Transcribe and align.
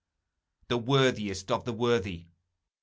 The 0.69 0.79
worthiest 0.79 1.51
of 1.51 1.65
the 1.65 1.73
worthy! 1.73 2.25